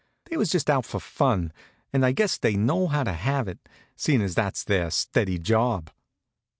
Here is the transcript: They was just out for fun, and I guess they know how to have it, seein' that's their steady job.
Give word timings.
They 0.31 0.35
was 0.35 0.49
just 0.49 0.67
out 0.67 0.83
for 0.85 0.99
fun, 0.99 1.53
and 1.93 2.03
I 2.03 2.11
guess 2.11 2.39
they 2.39 2.55
know 2.55 2.87
how 2.87 3.03
to 3.03 3.13
have 3.13 3.47
it, 3.47 3.59
seein' 3.95 4.25
that's 4.25 4.63
their 4.63 4.89
steady 4.89 5.37
job. 5.37 5.91